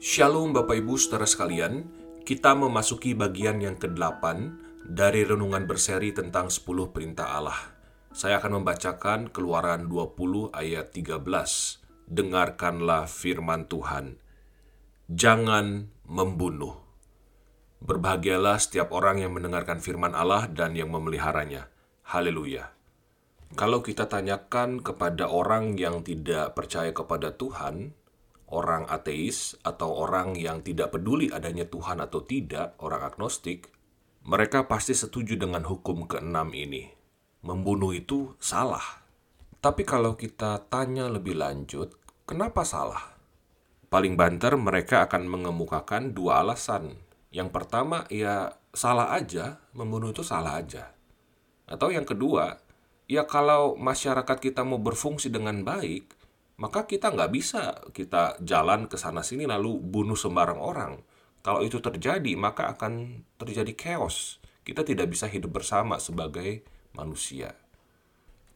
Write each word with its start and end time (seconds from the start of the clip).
Shalom 0.00 0.56
Bapak 0.56 0.80
Ibu 0.80 0.96
saudara 0.96 1.28
sekalian, 1.28 1.84
kita 2.24 2.56
memasuki 2.56 3.12
bagian 3.12 3.60
yang 3.60 3.76
ke-8 3.76 4.24
dari 4.88 5.28
renungan 5.28 5.68
berseri 5.68 6.16
tentang 6.16 6.48
10 6.48 6.88
perintah 6.88 7.36
Allah. 7.36 7.60
Saya 8.08 8.40
akan 8.40 8.64
membacakan 8.64 9.28
Keluaran 9.28 9.86
20 9.92 10.56
ayat 10.56 10.96
13. 10.96 11.20
Dengarkanlah 12.08 13.06
firman 13.12 13.68
Tuhan. 13.68 14.29
Jangan 15.10 15.90
membunuh. 16.06 16.86
Berbahagialah 17.82 18.62
setiap 18.62 18.94
orang 18.94 19.18
yang 19.18 19.34
mendengarkan 19.34 19.82
firman 19.82 20.14
Allah 20.14 20.46
dan 20.46 20.78
yang 20.78 20.94
memeliharanya. 20.94 21.66
Haleluya. 22.06 22.70
Kalau 23.58 23.82
kita 23.82 24.06
tanyakan 24.06 24.78
kepada 24.78 25.26
orang 25.26 25.74
yang 25.74 26.06
tidak 26.06 26.54
percaya 26.54 26.94
kepada 26.94 27.34
Tuhan, 27.34 27.90
orang 28.54 28.86
ateis 28.86 29.58
atau 29.66 29.98
orang 29.98 30.38
yang 30.38 30.62
tidak 30.62 30.94
peduli 30.94 31.26
adanya 31.26 31.66
Tuhan 31.66 31.98
atau 31.98 32.22
tidak, 32.22 32.78
orang 32.78 33.10
agnostik, 33.10 33.66
mereka 34.22 34.70
pasti 34.70 34.94
setuju 34.94 35.34
dengan 35.34 35.66
hukum 35.66 36.06
keenam 36.06 36.54
ini. 36.54 36.86
Membunuh 37.42 37.90
itu 37.90 38.38
salah. 38.38 39.02
Tapi 39.58 39.82
kalau 39.82 40.14
kita 40.14 40.70
tanya 40.70 41.10
lebih 41.10 41.34
lanjut, 41.34 41.98
kenapa 42.30 42.62
salah? 42.62 43.19
Paling 43.90 44.14
banter 44.14 44.54
mereka 44.54 45.02
akan 45.10 45.26
mengemukakan 45.26 46.14
dua 46.14 46.46
alasan. 46.46 46.94
Yang 47.34 47.50
pertama, 47.50 48.06
ya 48.06 48.54
salah 48.70 49.10
aja, 49.10 49.58
membunuh 49.74 50.14
itu 50.14 50.22
salah 50.22 50.62
aja. 50.62 50.94
Atau 51.66 51.90
yang 51.90 52.06
kedua, 52.06 52.62
ya 53.10 53.26
kalau 53.26 53.74
masyarakat 53.74 54.38
kita 54.38 54.62
mau 54.62 54.78
berfungsi 54.78 55.34
dengan 55.34 55.66
baik, 55.66 56.06
maka 56.62 56.86
kita 56.86 57.10
nggak 57.10 57.30
bisa 57.34 57.82
kita 57.90 58.38
jalan 58.46 58.86
ke 58.86 58.94
sana 58.94 59.26
sini 59.26 59.50
lalu 59.50 59.82
bunuh 59.82 60.14
sembarang 60.14 60.62
orang. 60.62 61.02
Kalau 61.42 61.66
itu 61.66 61.82
terjadi, 61.82 62.30
maka 62.38 62.70
akan 62.70 63.26
terjadi 63.42 63.74
chaos. 63.74 64.38
Kita 64.62 64.86
tidak 64.86 65.10
bisa 65.10 65.26
hidup 65.26 65.50
bersama 65.50 65.98
sebagai 65.98 66.62
manusia. 66.94 67.58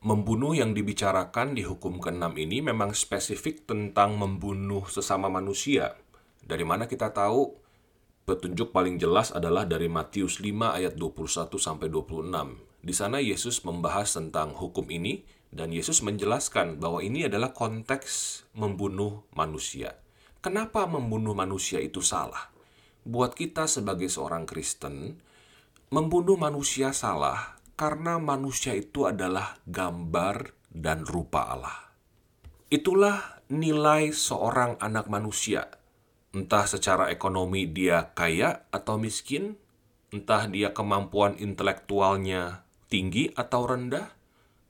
Membunuh 0.04 0.52
yang 0.52 0.76
dibicarakan 0.76 1.56
di 1.56 1.64
hukum 1.64 1.96
ke-6 1.96 2.36
ini 2.36 2.60
memang 2.60 2.92
spesifik 2.92 3.64
tentang 3.64 4.20
membunuh 4.20 4.84
sesama 4.84 5.32
manusia. 5.32 5.96
Dari 6.44 6.60
mana 6.60 6.84
kita 6.84 7.08
tahu? 7.08 7.56
Petunjuk 8.28 8.68
paling 8.68 9.00
jelas 9.00 9.32
adalah 9.32 9.64
dari 9.64 9.88
Matius 9.88 10.44
5 10.44 10.76
ayat 10.76 11.00
21 11.00 11.56
sampai 11.56 11.88
26. 11.88 12.20
Di 12.84 12.92
sana 12.92 13.16
Yesus 13.16 13.64
membahas 13.64 14.12
tentang 14.12 14.52
hukum 14.52 14.84
ini 14.92 15.24
dan 15.48 15.72
Yesus 15.72 16.04
menjelaskan 16.04 16.76
bahwa 16.76 17.00
ini 17.00 17.24
adalah 17.24 17.56
konteks 17.56 18.44
membunuh 18.60 19.24
manusia. 19.32 19.96
Kenapa 20.44 20.84
membunuh 20.84 21.32
manusia 21.32 21.80
itu 21.80 22.04
salah? 22.04 22.52
Buat 23.08 23.32
kita 23.32 23.64
sebagai 23.64 24.12
seorang 24.12 24.44
Kristen, 24.44 25.16
membunuh 25.88 26.36
manusia 26.36 26.92
salah 26.92 27.53
karena 27.74 28.22
manusia 28.22 28.74
itu 28.74 29.10
adalah 29.10 29.58
gambar 29.66 30.54
dan 30.70 31.02
rupa 31.06 31.50
Allah. 31.50 31.78
Itulah 32.70 33.42
nilai 33.50 34.10
seorang 34.10 34.78
anak 34.82 35.06
manusia. 35.10 35.70
Entah 36.34 36.66
secara 36.66 37.14
ekonomi 37.14 37.70
dia 37.70 38.10
kaya 38.14 38.66
atau 38.74 38.98
miskin, 38.98 39.54
entah 40.10 40.50
dia 40.50 40.74
kemampuan 40.74 41.38
intelektualnya 41.38 42.66
tinggi 42.90 43.30
atau 43.34 43.66
rendah, 43.66 44.10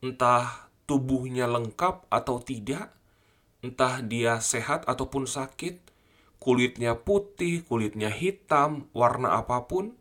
entah 0.05 0.69
tubuhnya 0.85 1.49
lengkap 1.49 2.09
atau 2.13 2.41
tidak, 2.45 2.93
entah 3.65 4.05
dia 4.05 4.41
sehat 4.45 4.85
ataupun 4.85 5.25
sakit, 5.25 5.81
kulitnya 6.37 7.01
putih, 7.01 7.65
kulitnya 7.65 8.13
hitam, 8.13 8.93
warna 8.93 9.41
apa 9.41 9.65
pun, 9.65 9.97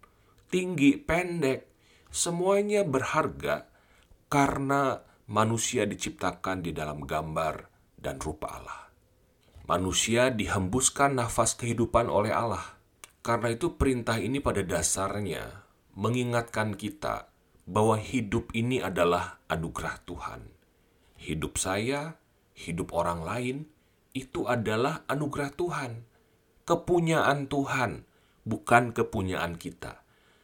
tinggi, 0.51 0.99
pendek, 0.99 1.72
semuanya 2.13 2.85
berharga 2.85 3.65
karena 4.29 5.01
manusia 5.25 5.89
diciptakan 5.89 6.61
di 6.61 6.69
dalam 6.69 7.01
gambar 7.01 7.65
dan 7.97 8.21
rupa 8.21 8.61
Allah. 8.61 8.81
Manusia 9.65 10.29
dihembuskan 10.29 11.17
nafas 11.17 11.57
kehidupan 11.57 12.13
oleh 12.13 12.29
Allah. 12.29 12.77
Karena 13.23 13.55
itu 13.55 13.79
perintah 13.79 14.19
ini 14.19 14.43
pada 14.43 14.61
dasarnya 14.61 15.65
mengingatkan 15.97 16.77
kita 16.77 17.31
bahwa 17.63 17.95
hidup 17.97 18.51
ini 18.53 18.83
adalah 18.83 19.39
anugerah 19.47 20.03
Tuhan. 20.03 20.41
Hidup 21.17 21.55
saya, 21.55 22.19
hidup 22.53 22.91
orang 22.91 23.23
lain, 23.23 23.57
itu 24.11 24.43
adalah 24.45 25.07
anugerah 25.07 25.55
Tuhan. 25.55 26.03
Kepunyaan 26.67 27.47
Tuhan, 27.47 28.03
bukan 28.43 28.91
kepunyaan 28.91 29.55
kita. 29.55 30.02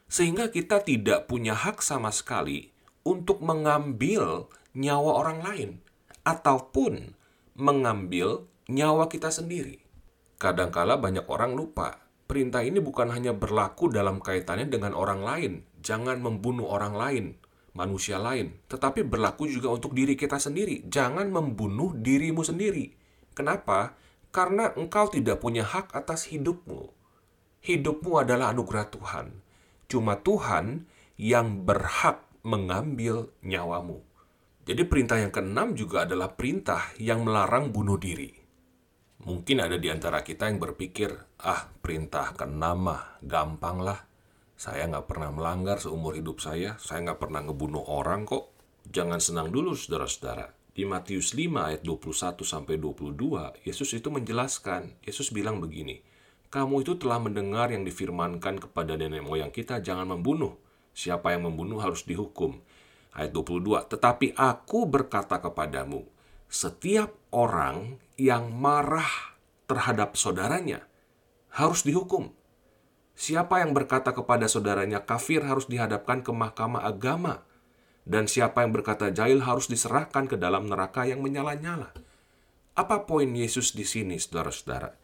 Sehingga 0.09 0.50
kita 0.50 0.81
tidak 0.81 1.30
punya 1.30 1.53
hak 1.53 1.86
sama 1.86 2.09
sekali 2.09 2.74
untuk 3.06 3.46
mengambil 3.46 4.50
nyawa 4.74 5.12
orang 5.22 5.40
lain. 5.46 5.70
Ataupun 6.25 7.14
mengambil 7.56 8.50
nyawa 8.70 9.06
kita 9.06 9.30
sendiri. 9.30 9.81
Kadangkala 10.40 10.96
banyak 10.96 11.28
orang 11.28 11.53
lupa, 11.53 12.00
perintah 12.30 12.64
ini 12.64 12.80
bukan 12.80 13.12
hanya 13.12 13.36
berlaku 13.36 13.92
dalam 13.92 14.24
kaitannya 14.24 14.72
dengan 14.72 14.96
orang 14.96 15.25
lain, 15.25 15.52
jangan 15.84 16.22
membunuh 16.24 16.70
orang 16.70 16.96
lain, 16.96 17.26
manusia 17.76 18.22
lain, 18.22 18.56
tetapi 18.72 19.03
berlaku 19.03 19.50
juga 19.50 19.74
untuk 19.74 19.91
diri 19.91 20.16
kita 20.16 20.40
sendiri. 20.40 20.88
Jangan 20.88 21.28
membunuh 21.28 21.91
dirimu 21.97 22.46
sendiri. 22.46 22.94
Kenapa? 23.34 23.97
Karena 24.30 24.72
engkau 24.78 25.09
tidak 25.09 25.41
punya 25.41 25.66
hak 25.66 25.91
atas 25.91 26.30
hidupmu. 26.30 26.94
Hidupmu 27.66 28.12
adalah 28.22 28.53
anugerah 28.53 28.88
Tuhan. 28.94 29.28
Cuma 29.89 30.22
Tuhan 30.22 30.85
yang 31.17 31.66
berhak 31.66 32.22
mengambil 32.45 33.33
nyawamu. 33.41 34.00
Jadi 34.69 34.85
perintah 34.85 35.17
yang 35.17 35.33
keenam 35.33 35.73
juga 35.73 36.05
adalah 36.05 36.29
perintah 36.38 36.94
yang 37.01 37.25
melarang 37.25 37.73
bunuh 37.73 37.97
diri. 37.97 38.29
Mungkin 39.25 39.59
ada 39.59 39.75
di 39.81 39.89
antara 39.89 40.22
kita 40.22 40.47
yang 40.47 40.61
berpikir, 40.61 41.11
ah 41.44 41.67
perintah 41.81 42.38
keenam 42.38 42.88
mah 42.88 43.19
gampang 43.19 43.81
lah. 43.81 43.99
Saya 44.55 44.85
nggak 44.88 45.09
pernah 45.09 45.33
melanggar 45.33 45.81
seumur 45.81 46.13
hidup 46.16 46.38
saya. 46.38 46.78
Saya 46.78 47.09
nggak 47.09 47.19
pernah 47.19 47.41
ngebunuh 47.44 47.83
orang 47.89 48.29
kok. 48.29 48.53
Jangan 48.85 49.17
senang 49.17 49.49
dulu, 49.49 49.73
saudara-saudara. 49.73 50.55
Di 50.72 50.88
Matius 50.88 51.35
5 51.35 51.67
ayat 51.67 51.81
21 51.83 52.45
sampai 52.45 52.79
22, 52.79 53.67
Yesus 53.67 53.89
itu 53.91 54.07
menjelaskan. 54.07 55.01
Yesus 55.03 55.35
bilang 55.35 55.59
begini, 55.59 55.99
"Kamu 56.49 56.81
itu 56.81 56.97
telah 56.97 57.21
mendengar 57.21 57.69
yang 57.69 57.85
difirmankan 57.85 58.57
kepada 58.57 58.97
nenek 58.97 59.21
moyang 59.21 59.53
kita, 59.53 59.81
jangan 59.81 60.17
membunuh. 60.17 60.57
Siapa 60.93 61.33
yang 61.33 61.49
membunuh 61.49 61.77
harus 61.81 62.05
dihukum." 62.05 62.61
Ayat 63.13 63.33
22, 63.33 63.85
"Tetapi 63.85 64.37
aku 64.37 64.85
berkata 64.85 65.41
kepadamu, 65.41 66.05
setiap 66.49 67.13
orang 67.33 67.97
yang 68.17 68.53
marah 68.53 69.37
terhadap 69.65 70.17
saudaranya 70.17 70.85
harus 71.53 71.85
dihukum." 71.85 72.33
Siapa 73.19 73.59
yang 73.59 73.75
berkata 73.75 74.16
kepada 74.16 74.47
saudaranya 74.47 75.03
kafir 75.03 75.43
harus 75.43 75.67
dihadapkan 75.67 76.23
ke 76.23 76.31
mahkamah 76.31 76.87
agama. 76.87 77.43
Dan 78.07 78.31
siapa 78.31 78.63
yang 78.63 78.71
berkata 78.71 79.11
jahil 79.11 79.43
harus 79.43 79.67
diserahkan 79.67 80.23
ke 80.25 80.39
dalam 80.39 80.71
neraka 80.71 81.03
yang 81.03 81.19
menyala-nyala. 81.19 81.91
Apa 82.79 83.03
poin 83.03 83.27
Yesus 83.27 83.75
di 83.75 83.83
sini, 83.83 84.16
saudara-saudara? 84.16 84.95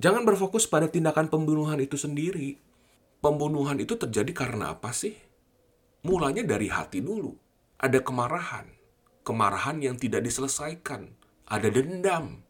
Jangan 0.00 0.24
berfokus 0.24 0.64
pada 0.64 0.88
tindakan 0.88 1.28
pembunuhan 1.28 1.76
itu 1.76 2.00
sendiri. 2.00 2.56
Pembunuhan 3.20 3.76
itu 3.76 4.00
terjadi 4.00 4.32
karena 4.32 4.72
apa 4.72 4.96
sih? 4.96 5.12
Mulanya 6.08 6.40
dari 6.40 6.72
hati 6.72 7.04
dulu. 7.04 7.36
Ada 7.76 8.00
kemarahan. 8.00 8.64
Kemarahan 9.20 9.76
yang 9.84 10.00
tidak 10.00 10.24
diselesaikan. 10.24 11.04
Ada 11.44 11.68
dendam. 11.68 12.40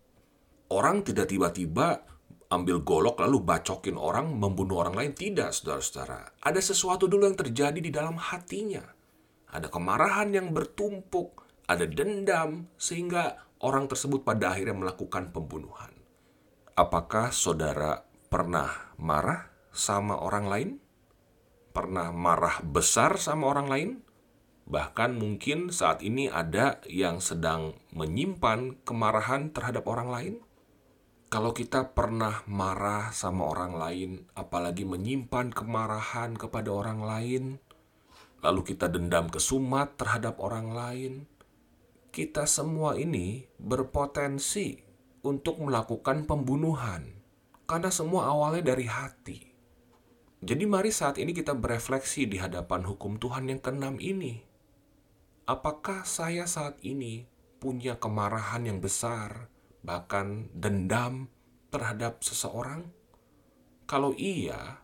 Orang 0.70 1.02
tidak 1.02 1.34
tiba-tiba 1.34 2.06
ambil 2.54 2.86
golok 2.86 3.18
lalu 3.18 3.42
bacokin 3.42 3.98
orang, 3.98 4.30
membunuh 4.30 4.86
orang 4.86 4.94
lain. 4.94 5.12
Tidak, 5.18 5.50
saudara-saudara. 5.50 6.38
Ada 6.46 6.62
sesuatu 6.62 7.10
dulu 7.10 7.26
yang 7.26 7.34
terjadi 7.34 7.82
di 7.82 7.90
dalam 7.90 8.14
hatinya. 8.14 8.86
Ada 9.50 9.66
kemarahan 9.66 10.30
yang 10.30 10.54
bertumpuk, 10.54 11.42
ada 11.66 11.82
dendam, 11.82 12.70
sehingga 12.78 13.42
orang 13.66 13.90
tersebut 13.90 14.22
pada 14.22 14.54
akhirnya 14.54 14.78
melakukan 14.78 15.34
pembunuhan. 15.34 15.99
Apakah 16.80 17.28
saudara 17.28 18.08
pernah 18.32 18.96
marah 18.96 19.52
sama 19.68 20.16
orang 20.16 20.46
lain? 20.48 20.70
Pernah 21.76 22.08
marah 22.08 22.64
besar 22.64 23.20
sama 23.20 23.52
orang 23.52 23.68
lain? 23.68 23.90
Bahkan 24.64 25.12
mungkin 25.12 25.68
saat 25.76 26.00
ini 26.00 26.32
ada 26.32 26.80
yang 26.88 27.20
sedang 27.20 27.76
menyimpan 27.92 28.80
kemarahan 28.80 29.52
terhadap 29.52 29.84
orang 29.92 30.08
lain? 30.08 30.34
Kalau 31.28 31.52
kita 31.52 31.92
pernah 31.92 32.40
marah 32.48 33.12
sama 33.12 33.52
orang 33.52 33.76
lain, 33.76 34.10
apalagi 34.32 34.88
menyimpan 34.88 35.52
kemarahan 35.52 36.32
kepada 36.32 36.72
orang 36.72 37.04
lain, 37.04 37.60
lalu 38.40 38.64
kita 38.64 38.88
dendam 38.88 39.28
kesumat 39.28 40.00
terhadap 40.00 40.40
orang 40.40 40.72
lain, 40.72 41.28
kita 42.08 42.48
semua 42.48 42.96
ini 42.96 43.44
berpotensi 43.60 44.89
untuk 45.20 45.60
melakukan 45.60 46.24
pembunuhan. 46.24 47.20
Karena 47.68 47.92
semua 47.92 48.28
awalnya 48.32 48.74
dari 48.74 48.86
hati. 48.90 49.38
Jadi 50.40 50.64
mari 50.64 50.88
saat 50.88 51.20
ini 51.20 51.36
kita 51.36 51.52
berefleksi 51.52 52.24
di 52.24 52.40
hadapan 52.40 52.88
hukum 52.88 53.20
Tuhan 53.20 53.52
yang 53.52 53.60
keenam 53.60 54.00
ini. 54.00 54.40
Apakah 55.44 56.08
saya 56.08 56.48
saat 56.48 56.80
ini 56.80 57.28
punya 57.60 58.00
kemarahan 58.00 58.64
yang 58.64 58.80
besar, 58.80 59.52
bahkan 59.84 60.48
dendam 60.56 61.28
terhadap 61.68 62.24
seseorang? 62.24 62.88
Kalau 63.84 64.16
iya, 64.16 64.80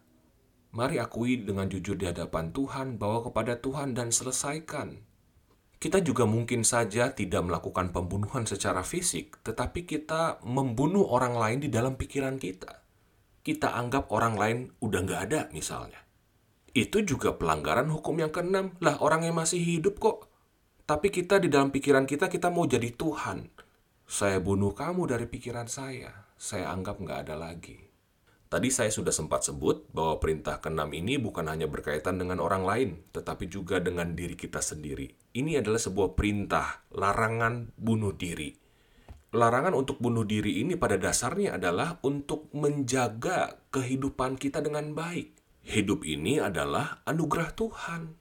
mari 0.77 1.01
akui 1.01 1.41
dengan 1.41 1.73
jujur 1.73 1.97
di 1.97 2.05
hadapan 2.05 2.53
Tuhan, 2.53 3.01
bawa 3.01 3.25
kepada 3.25 3.57
Tuhan 3.57 3.97
dan 3.97 4.13
selesaikan 4.13 5.07
kita 5.77 6.01
juga 6.01 6.25
mungkin 6.25 6.65
saja 6.65 7.13
tidak 7.13 7.45
melakukan 7.45 7.93
pembunuhan 7.93 8.49
secara 8.49 8.81
fisik, 8.81 9.37
tetapi 9.45 9.85
kita 9.85 10.41
membunuh 10.41 11.05
orang 11.05 11.37
lain 11.37 11.59
di 11.61 11.69
dalam 11.69 12.01
pikiran 12.01 12.41
kita. 12.41 12.81
Kita 13.45 13.77
anggap 13.77 14.09
orang 14.11 14.35
lain 14.41 14.59
udah 14.81 15.01
nggak 15.05 15.21
ada 15.31 15.41
misalnya. 15.53 16.01
Itu 16.73 17.05
juga 17.05 17.37
pelanggaran 17.37 17.89
hukum 17.93 18.19
yang 18.19 18.33
keenam. 18.33 18.75
Lah 18.83 18.99
orang 19.05 19.29
yang 19.29 19.37
masih 19.37 19.61
hidup 19.61 20.01
kok. 20.03 20.29
Tapi 20.85 21.13
kita 21.13 21.39
di 21.39 21.53
dalam 21.53 21.71
pikiran 21.71 22.05
kita, 22.05 22.27
kita 22.27 22.51
mau 22.51 22.67
jadi 22.67 22.91
Tuhan. 22.93 23.49
Saya 24.07 24.43
bunuh 24.43 24.75
kamu 24.75 25.07
dari 25.07 25.31
pikiran 25.31 25.71
saya. 25.71 26.27
Saya 26.37 26.73
anggap 26.75 26.99
nggak 26.99 27.27
ada 27.27 27.35
lagi. 27.39 27.86
Tadi 28.47 28.71
saya 28.71 28.95
sudah 28.95 29.11
sempat 29.11 29.43
sebut 29.43 29.91
bahwa 29.91 30.23
perintah 30.23 30.63
keenam 30.63 30.95
ini 30.95 31.19
bukan 31.19 31.51
hanya 31.51 31.67
berkaitan 31.67 32.15
dengan 32.15 32.39
orang 32.39 32.63
lain, 32.63 32.91
tetapi 33.11 33.51
juga 33.51 33.83
dengan 33.83 34.15
diri 34.15 34.39
kita 34.39 34.63
sendiri. 34.63 35.11
Ini 35.35 35.59
adalah 35.59 35.83
sebuah 35.83 36.15
perintah, 36.15 36.87
larangan 36.95 37.75
bunuh 37.75 38.15
diri. 38.15 38.55
Larangan 39.35 39.75
untuk 39.75 39.99
bunuh 39.99 40.23
diri 40.23 40.63
ini 40.63 40.79
pada 40.79 40.95
dasarnya 40.95 41.59
adalah 41.59 41.99
untuk 42.07 42.47
menjaga 42.55 43.59
kehidupan 43.75 44.39
kita 44.39 44.63
dengan 44.63 44.95
baik. 44.95 45.35
Hidup 45.67 46.07
ini 46.07 46.39
adalah 46.39 47.03
anugerah 47.03 47.51
Tuhan. 47.51 48.15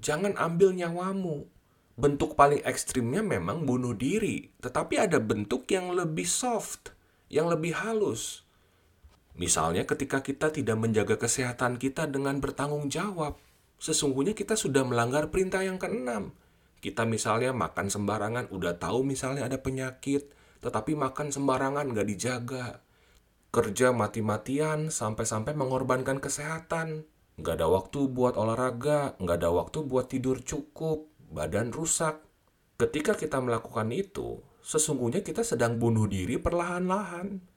Jangan 0.00 0.40
ambil 0.40 0.72
nyawamu. 0.72 1.44
Bentuk 2.00 2.32
paling 2.32 2.64
ekstrimnya 2.64 3.20
memang 3.20 3.68
bunuh 3.68 3.92
diri, 3.92 4.48
tetapi 4.64 5.04
ada 5.04 5.20
bentuk 5.20 5.68
yang 5.68 5.92
lebih 5.92 6.24
soft, 6.24 6.96
yang 7.28 7.52
lebih 7.52 7.76
halus 7.76 8.45
Misalnya 9.36 9.84
ketika 9.84 10.24
kita 10.24 10.48
tidak 10.48 10.80
menjaga 10.80 11.20
kesehatan 11.20 11.76
kita 11.76 12.08
dengan 12.08 12.40
bertanggung 12.40 12.88
jawab, 12.88 13.36
sesungguhnya 13.76 14.32
kita 14.32 14.56
sudah 14.56 14.80
melanggar 14.88 15.28
perintah 15.28 15.60
yang 15.60 15.76
keenam. 15.76 16.32
Kita 16.80 17.04
misalnya 17.04 17.52
makan 17.52 17.92
sembarangan, 17.92 18.48
udah 18.48 18.80
tahu 18.80 19.04
misalnya 19.04 19.44
ada 19.44 19.60
penyakit, 19.60 20.32
tetapi 20.64 20.96
makan 20.96 21.28
sembarangan 21.36 21.92
nggak 21.92 22.08
dijaga. 22.08 22.66
Kerja 23.52 23.92
mati-matian 23.92 24.88
sampai-sampai 24.88 25.52
mengorbankan 25.52 26.16
kesehatan. 26.16 27.04
Nggak 27.36 27.54
ada 27.60 27.68
waktu 27.68 28.08
buat 28.08 28.40
olahraga, 28.40 29.20
nggak 29.20 29.36
ada 29.36 29.52
waktu 29.52 29.84
buat 29.84 30.08
tidur 30.08 30.40
cukup, 30.40 31.12
badan 31.28 31.76
rusak. 31.76 32.24
Ketika 32.80 33.12
kita 33.12 33.44
melakukan 33.44 33.92
itu, 33.92 34.40
sesungguhnya 34.64 35.20
kita 35.20 35.44
sedang 35.44 35.76
bunuh 35.76 36.08
diri 36.08 36.40
perlahan-lahan 36.40 37.55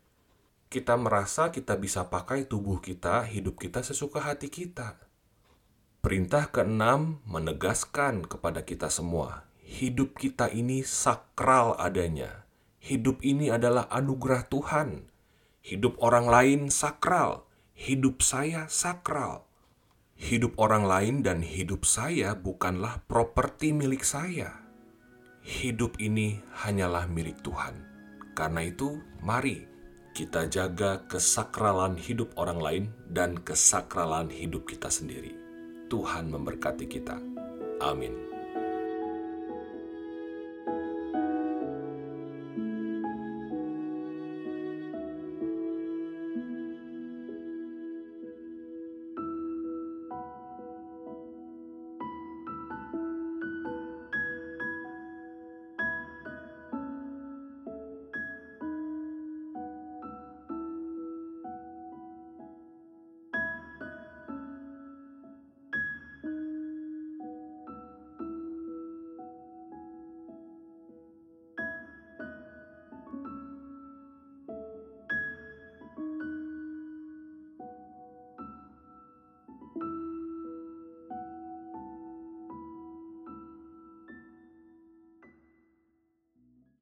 kita 0.70 0.94
merasa 1.02 1.50
kita 1.50 1.82
bisa 1.82 2.14
pakai 2.14 2.46
tubuh 2.46 2.78
kita, 2.78 3.26
hidup 3.26 3.58
kita 3.58 3.82
sesuka 3.82 4.22
hati 4.22 4.54
kita. 4.54 5.02
Perintah 5.98 6.54
keenam 6.54 7.26
menegaskan 7.26 8.22
kepada 8.30 8.62
kita 8.62 8.86
semua, 8.94 9.50
hidup 9.66 10.14
kita 10.14 10.46
ini 10.54 10.86
sakral 10.86 11.74
adanya. 11.82 12.46
Hidup 12.78 13.26
ini 13.26 13.50
adalah 13.50 13.90
anugerah 13.90 14.46
Tuhan. 14.46 15.10
Hidup 15.66 15.98
orang 16.06 16.30
lain 16.30 16.60
sakral, 16.70 17.50
hidup 17.74 18.22
saya 18.22 18.70
sakral. 18.70 19.50
Hidup 20.22 20.54
orang 20.62 20.86
lain 20.86 21.26
dan 21.26 21.42
hidup 21.42 21.82
saya 21.82 22.38
bukanlah 22.38 23.02
properti 23.10 23.74
milik 23.74 24.06
saya. 24.06 24.54
Hidup 25.42 25.98
ini 25.98 26.46
hanyalah 26.62 27.10
milik 27.10 27.42
Tuhan. 27.42 27.74
Karena 28.38 28.64
itu, 28.64 29.02
mari 29.20 29.79
kita 30.14 30.46
jaga 30.50 31.04
kesakralan 31.10 31.98
hidup 31.98 32.34
orang 32.38 32.60
lain 32.60 32.84
dan 33.10 33.40
kesakralan 33.42 34.30
hidup 34.30 34.70
kita 34.70 34.88
sendiri. 34.88 35.34
Tuhan 35.90 36.30
memberkati 36.30 36.86
kita. 36.86 37.18
Amin. 37.82 38.29